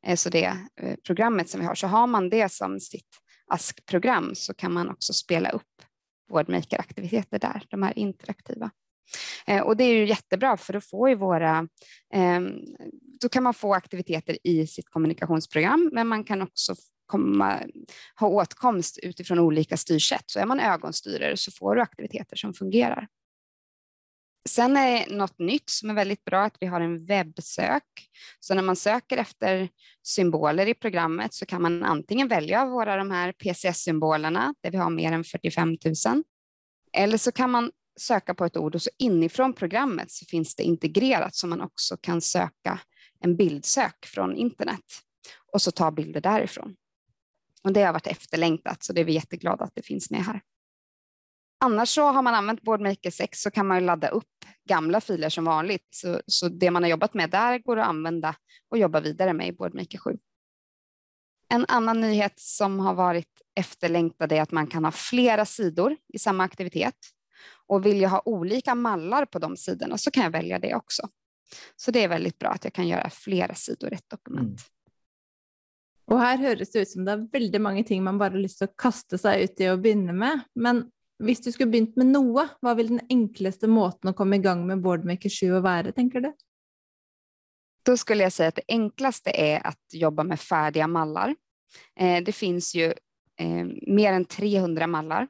Eh, 0.07 0.17
så 0.17 0.31
det 0.31 0.57
eh, 0.81 0.97
programmet 1.07 1.51
som 1.51 1.61
vi 1.61 1.67
har, 1.67 1.75
så 1.75 1.87
har 1.87 2.07
man 2.07 2.31
det 2.31 2.53
som 2.53 2.81
sitt 2.81 3.09
ASK-program 3.47 4.35
så 4.35 4.55
kan 4.55 4.73
man 4.73 4.89
också 4.89 5.13
spela 5.13 5.51
upp 5.51 5.63
Boardmaker-aktiviteter 6.31 7.39
där, 7.39 7.63
de 7.71 7.83
här 7.83 7.99
interaktiva. 7.99 8.71
Eh, 9.47 9.63
och 9.63 9.77
det 9.77 9.85
är 9.85 9.95
ju 9.95 10.07
jättebra 10.07 10.57
för 10.57 10.73
då 10.73 10.81
får 10.81 11.09
ju 11.09 11.15
våra, 11.15 11.69
ehm, 12.15 12.53
då 13.21 13.29
kan 13.29 13.43
man 13.43 13.55
få 13.55 13.75
aktiviteter 13.75 14.39
i 14.45 14.67
sitt 14.67 14.89
kommunikationsprogram, 14.89 15.91
men 15.93 16.07
man 16.07 16.25
kan 16.25 16.43
också 16.43 16.75
komma, 17.09 17.63
ha 18.21 18.29
åtkomst 18.29 18.99
utifrån 19.03 19.39
olika 19.39 19.77
styrsätt. 19.77 20.25
Så 20.27 20.41
är 20.41 20.47
man 20.47 20.61
ögonstyrare 20.61 21.37
så 21.37 21.51
får 21.51 21.75
du 21.75 21.83
aktiviteter 21.83 22.37
som 22.37 22.55
fungerar. 22.55 23.09
Sen 24.49 24.77
är 24.77 25.11
något 25.11 25.39
nytt 25.39 25.71
som 25.71 25.91
är 25.91 25.95
väldigt 25.95 26.25
bra 26.25 26.45
att 26.45 26.57
vi 26.61 26.67
har 26.67 26.81
en 26.81 27.05
webbsök. 27.05 27.83
Så 28.41 28.55
när 28.55 28.63
man 28.63 28.77
söker 28.77 29.17
efter 29.17 29.69
symboler 30.03 30.67
i 30.67 30.75
programmet 30.75 31.35
så 31.35 31.47
kan 31.47 31.63
man 31.63 31.85
antingen 31.85 32.29
välja 32.29 32.67
våra 32.67 32.97
de 32.97 33.11
här 33.11 33.33
PCS-symbolerna 33.33 34.55
där 34.61 34.71
vi 34.71 34.77
har 34.77 34.91
mer 34.91 35.13
än 35.13 35.25
45 35.25 35.69
000. 35.69 36.23
Eller 36.93 37.17
så 37.19 37.33
kan 37.33 37.51
man 37.51 37.71
söka 38.01 38.35
på 38.35 38.45
ett 38.45 38.57
ord 38.57 38.75
och 38.75 38.83
så 38.83 38.91
inifrån 38.99 39.53
programmet 39.53 40.11
så 40.11 40.27
finns 40.27 40.55
det 40.55 40.63
integrerat 40.63 41.35
så 41.35 41.47
man 41.47 41.61
också 41.61 41.97
kan 41.97 42.21
söka 42.21 42.81
en 43.21 43.37
bildsök 43.37 44.07
från 44.07 44.37
internet 44.37 44.85
och 45.53 45.63
så 45.63 45.71
ta 45.71 45.91
bilder 45.91 46.21
därifrån. 46.21 46.77
Och 47.63 47.73
det 47.73 47.83
har 47.83 47.93
varit 47.93 48.07
efterlängtat 48.07 48.83
så 48.83 48.93
det 48.93 49.01
är 49.01 49.05
vi 49.05 49.13
jätteglada 49.13 49.65
att 49.65 49.75
det 49.75 49.83
finns 49.83 50.11
med 50.11 50.25
här. 50.25 50.41
Annars 51.61 51.89
så 51.89 52.03
har 52.03 52.23
man 52.23 52.35
använt 52.35 52.63
Boardmaker 52.63 53.11
6 53.11 53.43
så 53.43 53.51
kan 53.51 53.67
man 53.67 53.87
ladda 53.87 54.09
upp 54.09 54.45
gamla 54.69 55.01
filer 55.01 55.29
som 55.29 55.45
vanligt. 55.45 55.87
Så, 55.91 56.21
så 56.27 56.49
det 56.49 56.71
man 56.71 56.83
har 56.83 56.91
jobbat 56.91 57.15
med 57.15 57.31
där 57.31 57.59
går 57.59 57.77
att 57.77 57.89
använda 57.89 58.35
och 58.71 58.79
jobba 58.79 59.01
vidare 59.01 59.33
med 59.33 59.49
i 59.49 59.53
Boardmaker 59.53 59.99
7. 59.99 60.19
En 61.49 61.65
annan 61.69 62.01
nyhet 62.01 62.35
som 62.37 62.81
har 62.81 62.95
varit 62.95 63.43
efterlängtad 63.55 64.33
är 64.33 64.43
att 64.43 64.53
man 64.53 64.67
kan 64.67 64.85
ha 64.85 64.93
flera 64.93 65.45
sidor 65.45 65.97
i 66.15 66.19
samma 66.19 66.45
aktivitet. 66.45 66.97
Och 67.67 67.87
vill 67.87 68.01
jag 68.01 68.11
ha 68.11 68.23
olika 68.25 68.75
mallar 68.75 69.27
på 69.27 69.39
de 69.39 69.57
sidorna 69.57 69.99
så 69.99 70.11
kan 70.11 70.23
jag 70.23 70.31
välja 70.31 70.59
det 70.59 70.75
också. 70.75 71.09
Så 71.77 71.91
det 71.91 72.05
är 72.05 72.09
väldigt 72.09 72.39
bra 72.39 72.51
att 72.51 72.65
jag 72.65 72.73
kan 72.73 72.89
göra 72.89 73.11
flera 73.11 73.55
sidor 73.55 73.93
i 73.93 73.95
ett 73.95 74.11
dokument. 74.11 74.47
Mm. 74.47 74.59
Och 76.09 76.21
här 76.21 76.39
hörs 76.39 76.71
det 76.73 76.79
ut 76.79 76.91
som 76.91 77.05
det 77.05 77.13
är 77.13 77.29
väldigt 77.33 77.61
många 77.61 77.85
ting 77.85 78.05
man 78.05 78.19
bara 78.19 78.31
har 78.31 78.39
lyst 78.39 78.59
til 78.59 78.69
å 78.69 78.75
kasta 78.77 79.19
sig 79.19 79.45
ut 79.45 79.61
i 79.61 79.69
och 79.69 79.79
börja 79.79 80.13
med. 80.13 80.41
Men 80.55 80.91
Hvis 81.19 81.41
du 81.41 81.53
skulle 81.53 81.71
begynt 81.71 81.97
med 81.99 82.13
noe, 82.13 82.45
hva 82.63 82.77
vil 82.79 82.93
den 82.93 83.01
enkleste 83.11 83.67
måten 83.67 84.13
å 84.13 84.15
komme 84.15 84.39
i 84.39 84.43
gang 84.43 84.63
med 84.69 84.85
Boardmaker 84.85 85.33
7 85.35 85.57
å 85.59 85.65
være, 85.65 85.91
tenker 85.93 86.23
du? 86.23 86.31
Då 87.83 87.97
skulle 87.97 88.23
jag 88.23 88.33
säga 88.33 88.49
att 88.49 88.55
det 88.55 88.69
enklaste 88.69 89.31
är 89.31 89.67
att 89.67 89.83
jobba 89.93 90.25
med 90.25 90.41
färdiga 90.41 90.87
mallar. 90.87 91.35
Eh, 91.97 92.25
det 92.25 92.33
finns 92.33 92.75
ju 92.75 92.95
eh, 93.41 93.67
mer 93.87 94.13
än 94.13 94.25
300 94.25 94.87
mallar 94.87 95.29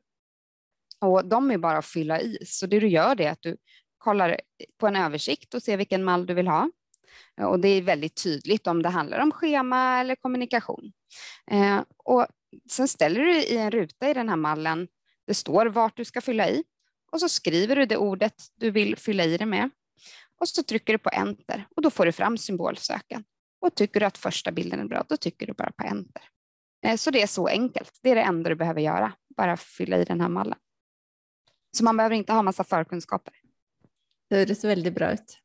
och 1.00 1.28
de 1.28 1.50
är 1.50 1.58
bara 1.58 1.78
att 1.78 1.86
fylla 1.86 2.20
i. 2.20 2.38
Så 2.46 2.66
det 2.66 2.80
du 2.80 2.88
gör 2.88 3.20
är 3.20 3.30
att 3.30 3.42
du 3.42 3.56
kollar 3.98 4.40
på 4.78 4.86
en 4.86 4.96
översikt 4.96 5.54
och 5.54 5.62
ser 5.62 5.76
vilken 5.76 6.04
mall 6.04 6.26
du 6.26 6.34
vill 6.34 6.48
ha. 6.48 6.70
Eh, 7.40 7.46
och 7.46 7.60
det 7.60 7.68
är 7.68 7.82
väldigt 7.82 8.22
tydligt 8.22 8.66
om 8.66 8.82
det 8.82 8.88
handlar 8.88 9.18
om 9.18 9.32
schema 9.32 10.00
eller 10.00 10.14
kommunikation. 10.16 10.92
Eh, 11.50 11.80
och 11.96 12.26
sen 12.70 12.88
ställer 12.88 13.20
du 13.20 13.42
i 13.42 13.56
en 13.56 13.70
ruta 13.70 14.10
i 14.10 14.14
den 14.14 14.28
här 14.28 14.36
mallen 14.36 14.88
det 15.28 15.34
står 15.34 15.66
vart 15.66 15.96
du 15.96 16.04
ska 16.04 16.20
fylla 16.20 16.48
i 16.48 16.64
och 17.12 17.20
så 17.20 17.28
skriver 17.28 17.76
du 17.76 17.86
det 17.86 17.96
ordet 17.96 18.34
du 18.54 18.70
vill 18.70 18.96
fylla 18.96 19.24
i 19.24 19.36
det 19.36 19.46
med 19.46 19.70
och 20.40 20.48
så 20.48 20.62
trycker 20.62 20.92
du 20.92 20.98
på 20.98 21.10
enter 21.12 21.66
och 21.76 21.82
då 21.82 21.90
får 21.90 22.06
du 22.06 22.12
fram 22.12 22.38
symbolsöken. 22.38 23.24
Och 23.60 23.74
tycker 23.74 24.00
du 24.00 24.06
att 24.06 24.18
första 24.18 24.52
bilden 24.52 24.80
är 24.80 24.84
bra, 24.84 25.04
då 25.08 25.16
trycker 25.16 25.46
du 25.46 25.52
bara 25.52 25.72
på 25.72 25.86
enter. 25.86 26.22
Eh, 26.84 26.96
så 26.96 27.10
det 27.10 27.22
är 27.22 27.26
så 27.26 27.48
enkelt. 27.48 27.98
Det 28.02 28.10
är 28.10 28.14
det 28.14 28.22
enda 28.22 28.50
du 28.50 28.56
behöver 28.56 28.80
göra, 28.80 29.12
bara 29.36 29.56
fylla 29.56 29.98
i 29.98 30.04
den 30.04 30.20
här 30.20 30.28
mallen. 30.28 30.58
Så 31.76 31.84
man 31.84 31.96
behöver 31.96 32.16
inte 32.16 32.32
ha 32.32 32.42
massa 32.42 32.64
förkunskaper. 32.64 33.34
Det 34.30 34.54
ser 34.54 34.68
väldigt 34.68 34.94
bra 34.94 35.12
ut. 35.12 35.38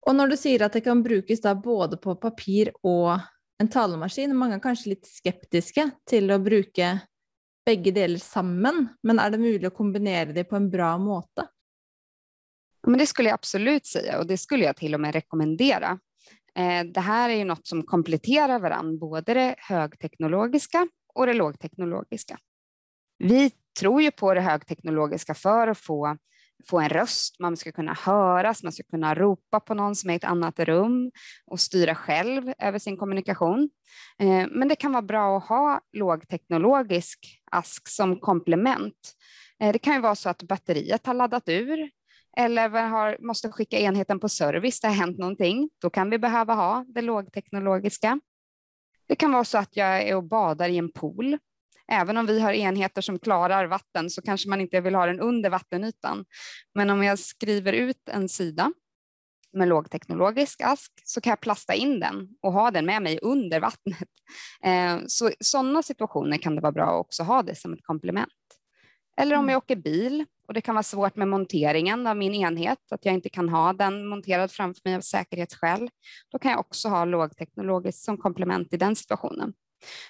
Och 0.00 0.14
när 0.14 0.26
du 0.26 0.36
säger 0.36 0.62
att 0.62 0.72
det 0.72 0.80
kan 0.80 1.02
brukas 1.02 1.40
både 1.62 1.96
på 1.96 2.14
papper 2.14 2.86
och 2.86 3.20
en 3.58 3.68
talemaskin, 3.68 4.36
många 4.36 4.54
är 4.54 4.60
kanske 4.60 4.88
lite 4.88 5.08
skeptiska 5.08 5.90
till 6.06 6.30
att 6.30 6.40
bruka 6.40 6.98
bägge 7.66 7.90
delar 7.90 8.18
samman, 8.18 8.88
men 9.02 9.18
är 9.18 9.30
det 9.30 9.38
möjligt 9.38 9.66
att 9.66 9.74
kombinera 9.74 10.32
det 10.32 10.44
på 10.44 10.56
en 10.56 10.70
bra 10.70 10.98
måte? 10.98 11.46
Men 12.86 12.98
det 12.98 13.06
skulle 13.06 13.28
jag 13.28 13.34
absolut 13.34 13.86
säga 13.86 14.18
och 14.18 14.26
det 14.26 14.38
skulle 14.38 14.64
jag 14.64 14.76
till 14.76 14.94
och 14.94 15.00
med 15.00 15.14
rekommendera. 15.14 15.98
Eh, 16.54 16.84
det 16.84 17.00
här 17.00 17.30
är 17.30 17.34
ju 17.34 17.44
något 17.44 17.66
som 17.66 17.82
kompletterar 17.82 18.58
varandra, 18.58 18.98
både 18.98 19.34
det 19.34 19.54
högteknologiska 19.58 20.88
och 21.14 21.26
det 21.26 21.34
lågteknologiska. 21.34 22.38
Vi 23.18 23.50
tror 23.78 24.02
ju 24.02 24.10
på 24.10 24.34
det 24.34 24.40
högteknologiska 24.40 25.34
för 25.34 25.68
att 25.68 25.78
få 25.78 26.16
få 26.66 26.80
en 26.80 26.88
röst, 26.88 27.40
man 27.40 27.56
ska 27.56 27.72
kunna 27.72 27.94
höras, 27.94 28.62
man 28.62 28.72
ska 28.72 28.82
kunna 28.82 29.14
ropa 29.14 29.60
på 29.60 29.74
någon 29.74 29.96
som 29.96 30.10
är 30.10 30.14
i 30.14 30.16
ett 30.16 30.24
annat 30.24 30.60
rum 30.60 31.10
och 31.46 31.60
styra 31.60 31.94
själv 31.94 32.52
över 32.58 32.78
sin 32.78 32.96
kommunikation. 32.96 33.70
Eh, 34.18 34.46
men 34.50 34.68
det 34.68 34.76
kan 34.76 34.92
vara 34.92 35.02
bra 35.02 35.36
att 35.36 35.48
ha 35.48 35.80
lågteknologisk 35.92 37.18
ask 37.50 37.88
som 37.88 38.20
komplement. 38.20 39.12
Eh, 39.60 39.72
det 39.72 39.78
kan 39.78 39.94
ju 39.94 40.00
vara 40.00 40.14
så 40.14 40.28
att 40.28 40.42
batteriet 40.42 41.06
har 41.06 41.14
laddat 41.14 41.48
ur 41.48 41.90
eller 42.36 42.68
har, 42.68 43.16
måste 43.20 43.52
skicka 43.52 43.78
enheten 43.78 44.20
på 44.20 44.28
service, 44.28 44.80
det 44.80 44.88
har 44.88 44.94
hänt 44.94 45.18
någonting. 45.18 45.70
Då 45.82 45.90
kan 45.90 46.10
vi 46.10 46.18
behöva 46.18 46.54
ha 46.54 46.84
det 46.88 47.02
lågteknologiska. 47.02 48.20
Det 49.08 49.16
kan 49.16 49.32
vara 49.32 49.44
så 49.44 49.58
att 49.58 49.76
jag 49.76 50.02
är 50.02 50.16
och 50.16 50.24
badar 50.24 50.68
i 50.68 50.78
en 50.78 50.92
pool 50.92 51.38
Även 51.90 52.16
om 52.16 52.26
vi 52.26 52.40
har 52.40 52.52
enheter 52.52 53.02
som 53.02 53.18
klarar 53.18 53.66
vatten 53.66 54.10
så 54.10 54.22
kanske 54.22 54.48
man 54.48 54.60
inte 54.60 54.80
vill 54.80 54.94
ha 54.94 55.06
den 55.06 55.20
under 55.20 55.50
vattenytan. 55.50 56.24
Men 56.74 56.90
om 56.90 57.02
jag 57.02 57.18
skriver 57.18 57.72
ut 57.72 58.08
en 58.08 58.28
sida 58.28 58.72
med 59.52 59.68
lågteknologisk 59.68 60.60
ask 60.62 60.92
så 61.04 61.20
kan 61.20 61.30
jag 61.30 61.40
plasta 61.40 61.74
in 61.74 62.00
den 62.00 62.28
och 62.42 62.52
ha 62.52 62.70
den 62.70 62.86
med 62.86 63.02
mig 63.02 63.18
under 63.22 63.60
vattnet. 63.60 64.08
Eh, 64.64 64.98
så 65.06 65.30
sådana 65.40 65.82
situationer 65.82 66.38
kan 66.38 66.54
det 66.54 66.60
vara 66.60 66.72
bra 66.72 66.84
att 66.84 67.00
också 67.00 67.22
ha 67.22 67.42
det 67.42 67.54
som 67.54 67.72
ett 67.72 67.82
komplement. 67.82 68.32
Eller 69.16 69.36
om 69.36 69.40
mm. 69.40 69.52
jag 69.52 69.58
åker 69.58 69.76
bil 69.76 70.24
och 70.48 70.54
det 70.54 70.60
kan 70.60 70.74
vara 70.74 70.82
svårt 70.82 71.16
med 71.16 71.28
monteringen 71.28 72.06
av 72.06 72.16
min 72.16 72.34
enhet, 72.34 72.92
att 72.92 73.04
jag 73.04 73.14
inte 73.14 73.28
kan 73.28 73.48
ha 73.48 73.72
den 73.72 74.06
monterad 74.06 74.50
framför 74.50 74.80
mig 74.84 74.94
av 74.94 75.00
säkerhetsskäl. 75.00 75.90
Då 76.32 76.38
kan 76.38 76.50
jag 76.50 76.60
också 76.60 76.88
ha 76.88 77.04
lågteknologiskt 77.04 78.04
som 78.04 78.18
komplement 78.18 78.74
i 78.74 78.76
den 78.76 78.96
situationen. 78.96 79.52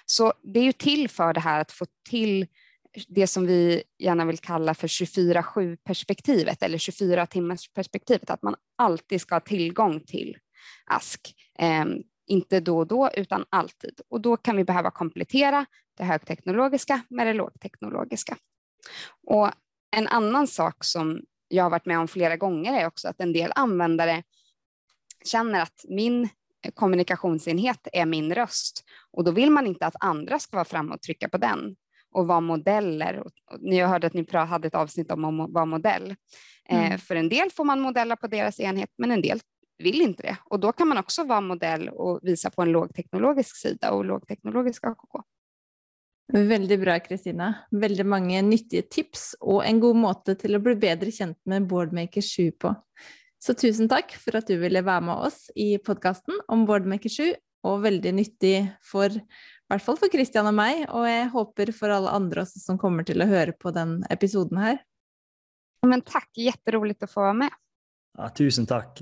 Så 0.05 0.33
det 0.43 0.59
är 0.59 0.63
ju 0.63 0.71
till 0.71 1.09
för 1.09 1.33
det 1.33 1.39
här 1.39 1.59
att 1.59 1.71
få 1.71 1.85
till 2.09 2.47
det 3.07 3.27
som 3.27 3.45
vi 3.45 3.83
gärna 3.99 4.25
vill 4.25 4.37
kalla 4.37 4.73
för 4.73 4.87
24-7 4.87 5.77
perspektivet 5.83 6.63
eller 6.63 6.77
24 6.77 7.25
timmars 7.25 7.73
perspektivet, 7.73 8.29
att 8.29 8.43
man 8.43 8.55
alltid 8.77 9.21
ska 9.21 9.35
ha 9.35 9.39
tillgång 9.39 9.99
till 9.99 10.37
ask. 10.85 11.35
Eh, 11.59 11.85
inte 12.27 12.59
då 12.59 12.77
och 12.77 12.87
då, 12.87 13.09
utan 13.13 13.45
alltid. 13.49 14.01
Och 14.09 14.21
då 14.21 14.37
kan 14.37 14.57
vi 14.57 14.63
behöva 14.63 14.91
komplettera 14.91 15.65
det 15.97 16.03
högteknologiska 16.03 17.01
med 17.09 17.27
det 17.27 17.33
lågteknologiska. 17.33 18.37
Och 19.27 19.49
en 19.91 20.07
annan 20.07 20.47
sak 20.47 20.83
som 20.83 21.21
jag 21.47 21.63
har 21.63 21.69
varit 21.69 21.85
med 21.85 21.99
om 21.99 22.07
flera 22.07 22.37
gånger 22.37 22.81
är 22.81 22.87
också 22.87 23.07
att 23.07 23.21
en 23.21 23.33
del 23.33 23.51
användare 23.55 24.23
känner 25.25 25.61
att 25.61 25.85
min 25.89 26.29
kommunikationsenhet 26.73 27.87
är 27.93 28.05
min 28.05 28.35
röst 28.35 28.83
och 29.11 29.23
då 29.23 29.31
vill 29.31 29.51
man 29.51 29.67
inte 29.67 29.85
att 29.85 29.95
andra 29.99 30.39
ska 30.39 30.57
vara 30.57 30.65
framme 30.65 30.93
och 30.93 31.01
trycka 31.01 31.29
på 31.29 31.37
den 31.37 31.75
och 32.11 32.27
vara 32.27 32.41
modeller. 32.41 33.23
Ni 33.59 33.79
har 33.79 33.89
hört 33.89 34.03
att 34.03 34.13
ni 34.13 34.27
hade 34.31 34.67
ett 34.67 34.75
avsnitt 34.75 35.11
om 35.11 35.39
att 35.39 35.51
vara 35.51 35.65
modell. 35.65 36.15
Eh, 36.69 36.85
mm. 36.85 36.97
För 36.97 37.15
en 37.15 37.29
del 37.29 37.51
får 37.51 37.65
man 37.65 37.79
modella 37.79 38.15
på 38.15 38.27
deras 38.27 38.59
enhet, 38.59 38.89
men 38.97 39.11
en 39.11 39.21
del 39.21 39.39
vill 39.77 40.01
inte 40.01 40.23
det. 40.23 40.37
Och 40.45 40.59
då 40.59 40.71
kan 40.71 40.87
man 40.87 40.97
också 40.97 41.23
vara 41.23 41.41
modell 41.41 41.89
och 41.89 42.19
visa 42.23 42.49
på 42.49 42.61
en 42.61 42.71
lågteknologisk 42.71 43.55
sida 43.55 43.91
och 43.91 44.05
lågteknologisk 44.05 44.83
AKK. 44.83 45.21
Väldigt 46.33 46.79
bra 46.79 46.99
Kristina. 46.99 47.53
Väldigt 47.71 48.05
många 48.05 48.41
nyttiga 48.41 48.81
tips 48.81 49.35
och 49.39 49.65
en 49.65 49.79
god 49.79 49.95
måte 49.95 50.35
till 50.35 50.55
att 50.55 50.61
bli 50.61 50.75
bättre 50.75 51.11
känd 51.11 51.35
med 51.45 51.67
Boardmaker 51.67 52.21
7 52.37 52.51
på. 52.51 52.75
Så 53.45 53.53
tusen 53.53 53.89
tack 53.89 54.11
för 54.11 54.35
att 54.35 54.47
du 54.47 54.57
ville 54.57 54.81
vara 54.81 55.01
med 55.01 55.15
oss 55.15 55.51
i 55.55 55.77
podcasten 55.77 56.33
om 56.47 56.65
Boardmaker 56.65 57.09
7 57.09 57.33
och 57.63 57.85
väldigt 57.85 58.13
nyttig 58.13 58.67
för 58.81 59.17
i 59.17 59.21
alla 59.69 59.79
fall 59.79 59.97
för 59.97 60.07
Christian 60.07 60.47
och 60.47 60.53
mig 60.53 60.87
och 60.87 61.09
jag 61.09 61.29
hoppas 61.29 61.79
för 61.79 61.89
alla 61.89 62.09
andra 62.09 62.45
som 62.45 62.77
kommer 62.77 63.03
till 63.03 63.21
att 63.21 63.27
höra 63.27 63.51
på 63.51 63.71
den 63.71 64.03
episoden 64.09 64.57
här. 64.57 64.77
Men 65.87 66.01
tack, 66.01 66.29
jätteroligt 66.37 67.03
att 67.03 67.11
få 67.11 67.21
vara 67.21 67.33
med. 67.33 67.49
Ja, 68.17 68.29
tusen 68.29 68.65
tack. 68.65 69.01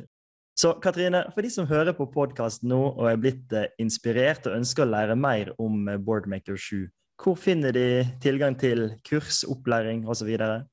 Så 0.62 0.74
Katrine, 0.74 1.32
för 1.36 1.42
de 1.42 1.50
som 1.50 1.68
hör 1.68 1.94
på 1.94 2.08
podcast 2.08 2.64
nu 2.64 2.76
och 2.76 3.12
är 3.12 3.16
blivit 3.16 3.52
eh, 3.52 3.64
inspirerade 3.78 4.50
och 4.50 4.56
önskar 4.56 4.86
lära 4.86 5.16
mer 5.16 5.62
om 5.62 5.88
eh, 5.88 5.98
Boardmaker 5.98 6.58
7, 6.58 6.90
var 7.16 7.36
finner 7.36 7.72
de 7.72 8.06
tillgång 8.22 8.56
till 8.56 8.94
kurs, 9.04 9.44
upplärning 9.44 10.08
och 10.08 10.18
så 10.18 10.26
vidare? 10.26 10.66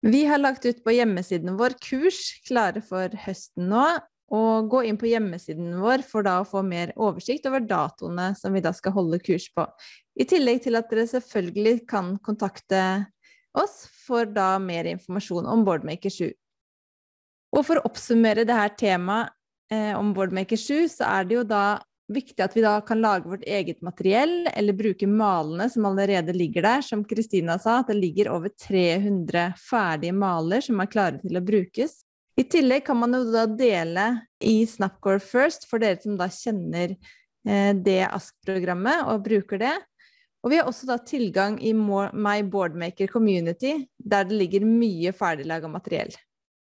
Vi 0.00 0.26
har 0.26 0.38
lagt 0.38 0.64
ut 0.64 0.84
på 0.84 0.90
hemsidan 0.90 1.56
vår 1.56 1.70
kurs 1.70 2.42
klare 2.46 2.80
för 2.80 3.08
hösten 3.08 3.68
nu 3.68 3.84
och 4.30 4.68
gå 4.68 4.84
in 4.84 4.98
på 4.98 5.06
hemsidan 5.06 5.80
vår 5.80 5.98
för 5.98 6.24
att 6.24 6.50
få 6.50 6.62
mer 6.62 6.92
översikt 6.96 7.46
över 7.46 7.60
datorerna 7.60 8.34
som 8.34 8.52
vi 8.52 8.60
då 8.60 8.72
ska 8.72 8.90
hålla 8.90 9.18
kurs 9.18 9.54
på. 9.54 9.66
I 10.20 10.24
tillägg 10.24 10.62
till 10.62 10.76
att 10.76 10.90
ni 10.90 11.06
självklart 11.06 11.88
kan 11.88 12.18
kontakta 12.18 13.04
oss 13.58 13.88
för 14.06 14.26
då 14.26 14.58
mer 14.58 14.84
information 14.84 15.46
om 15.46 15.64
Boardmaker 15.64 16.10
7. 16.10 16.32
Och 17.56 17.66
för 17.66 17.76
att 17.76 17.84
uppsummera 17.84 18.44
det 18.44 18.52
här 18.52 18.68
temat 18.68 19.28
eh, 19.72 19.98
om 19.98 20.14
Boardmaker 20.14 20.56
7 20.56 20.88
så 20.88 21.04
är 21.04 21.24
det 21.24 21.34
ju 21.34 21.44
då 21.44 21.78
viktig 22.12 22.42
at 22.44 22.56
vi 22.56 22.62
da 22.64 22.74
kan 22.84 23.00
lage 23.02 23.28
vårt 23.30 23.46
eget 23.46 23.80
materiell, 23.86 24.48
eller 24.52 24.76
bruke 24.76 25.06
malene 25.08 25.68
som 25.70 25.86
allerede 25.88 26.34
ligger 26.36 26.66
der. 26.66 26.84
Som 26.86 27.04
Kristina 27.08 27.58
sa, 27.58 27.80
at 27.80 27.90
det 27.92 27.98
ligger 27.98 28.32
over 28.34 28.52
300 28.52 29.52
ferdige 29.60 30.16
maler 30.16 30.64
som 30.64 30.80
er 30.82 30.90
klare 30.90 31.20
til 31.22 31.38
å 31.38 31.44
brukes. 31.44 32.00
I 32.40 32.46
tillegg 32.48 32.86
kan 32.86 32.96
man 33.00 33.14
jo 33.14 33.24
da 33.32 33.44
dele 33.46 34.06
i 34.40 34.62
Snapcore 34.66 35.20
First, 35.20 35.66
for 35.68 35.82
dere 35.82 36.00
som 36.00 36.16
da 36.18 36.30
kjenner 36.32 36.94
eh, 36.94 37.72
det 37.76 38.02
ASK-programmet 38.06 39.06
og 39.10 39.26
bruker 39.26 39.60
det. 39.60 39.76
Og 40.40 40.52
vi 40.52 40.60
har 40.60 40.68
også 40.70 40.88
da 40.88 40.96
tilgang 41.04 41.58
i 41.60 41.74
My 41.76 42.40
Boardmaker 42.48 43.10
Community, 43.12 43.74
der 43.98 44.24
det 44.24 44.38
ligger 44.40 44.64
mye 44.64 45.12
ferdiglaga 45.12 45.68
materiell. 45.68 46.14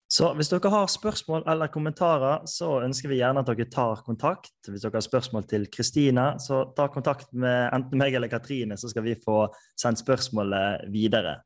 Så 0.08 0.30
hvis 0.40 0.48
dere 0.48 0.72
har 0.72 0.88
spørsmål 0.88 1.44
eller 1.52 1.68
kommentarer, 1.68 2.46
så 2.48 2.78
ønsker 2.86 3.12
vi 3.12 3.20
gjerne 3.20 3.42
at 3.44 3.50
dere 3.50 3.68
tar 3.68 4.04
kontakt. 4.06 4.54
Hvis 4.64 4.86
dere 4.86 4.96
har 4.96 5.04
spørsmål 5.04 5.44
til 5.50 5.68
Kristina, 5.72 6.30
så 6.40 6.64
ta 6.78 6.88
kontakt 6.92 7.34
med 7.36 7.74
enten 7.76 8.00
meg 8.00 8.16
eller 8.16 8.32
Katrine, 8.32 8.78
så 8.80 8.88
skal 8.88 9.04
vi 9.04 9.18
få 9.20 9.50
sendt 9.80 10.00
spørsmålet 10.00 10.88
videre. 10.94 11.42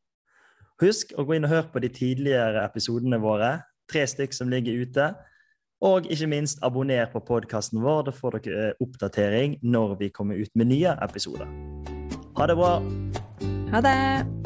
Husk 0.81 1.13
å 1.17 1.25
gå 1.25 1.37
inn 1.37 1.45
og 1.45 1.53
høre 1.53 1.69
på 1.73 1.81
de 1.81 1.89
tidligere 1.93 2.61
episodene 2.65 3.17
våre, 3.21 3.51
tre 3.89 4.05
stykk 4.09 4.37
som 4.37 4.49
ligger 4.53 4.85
ute. 4.85 5.09
Og 5.81 6.05
ikke 6.13 6.29
minst 6.29 6.61
abonner 6.61 7.07
på 7.09 7.23
podkasten 7.25 7.81
vår, 7.81 8.03
da 8.09 8.13
får 8.13 8.37
dere 8.37 8.67
eh, 8.67 8.83
oppdatering 8.85 9.57
når 9.65 9.95
vi 10.03 10.11
kommer 10.13 10.37
ut 10.37 10.53
med 10.53 10.69
nye 10.69 10.93
episoder. 11.01 11.49
Ha 12.37 12.49
det 12.49 12.59
bra! 12.61 12.75
Ha 13.73 13.81
det! 13.85 14.40